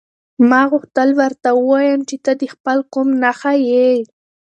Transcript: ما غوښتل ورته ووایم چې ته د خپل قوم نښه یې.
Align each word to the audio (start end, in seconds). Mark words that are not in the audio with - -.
ما 0.49 0.61
غوښتل 0.71 1.09
ورته 1.19 1.49
ووایم 1.53 2.01
چې 2.09 2.15
ته 2.25 2.31
د 2.41 2.43
خپل 2.53 2.77
قوم 2.93 3.07
نښه 3.21 3.53
یې. 3.69 3.91